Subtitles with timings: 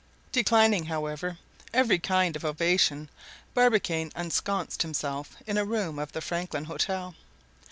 [0.31, 1.37] Declining, however,
[1.75, 3.07] every kind of ovation,
[3.53, 7.13] Barbicane ensconced himself in a room of the Franklin Hotel.